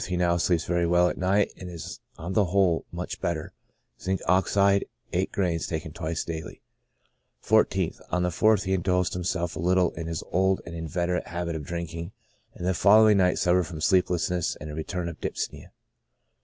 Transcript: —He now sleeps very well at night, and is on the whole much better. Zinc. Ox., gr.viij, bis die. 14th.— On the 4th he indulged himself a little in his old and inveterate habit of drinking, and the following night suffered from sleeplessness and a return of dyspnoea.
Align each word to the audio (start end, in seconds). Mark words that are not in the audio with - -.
—He 0.01 0.17
now 0.17 0.37
sleeps 0.37 0.65
very 0.65 0.87
well 0.87 1.09
at 1.09 1.17
night, 1.19 1.53
and 1.59 1.69
is 1.69 1.99
on 2.17 2.33
the 2.33 2.45
whole 2.45 2.87
much 2.91 3.21
better. 3.21 3.53
Zinc. 4.01 4.19
Ox., 4.27 4.55
gr.viij, 4.55 4.87
bis 5.13 5.67
die. 6.25 6.59
14th.— 7.43 8.01
On 8.09 8.23
the 8.23 8.29
4th 8.29 8.63
he 8.63 8.73
indulged 8.73 9.13
himself 9.13 9.55
a 9.55 9.59
little 9.59 9.91
in 9.93 10.07
his 10.07 10.23
old 10.31 10.59
and 10.65 10.73
inveterate 10.73 11.27
habit 11.27 11.55
of 11.55 11.65
drinking, 11.65 12.13
and 12.55 12.65
the 12.65 12.73
following 12.73 13.17
night 13.17 13.37
suffered 13.37 13.67
from 13.67 13.79
sleeplessness 13.79 14.55
and 14.55 14.71
a 14.71 14.73
return 14.73 15.07
of 15.07 15.21
dyspnoea. 15.21 15.67